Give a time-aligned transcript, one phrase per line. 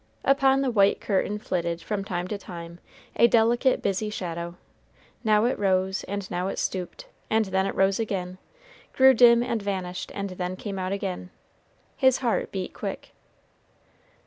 [0.25, 2.79] Upon the white curtain flitted, from time to time,
[3.15, 4.55] a delicate, busy shadow;
[5.23, 8.39] now it rose and now it stooped, and then it rose again
[8.93, 11.29] grew dim and vanished, and then came out again.
[11.97, 13.11] His heart beat quick.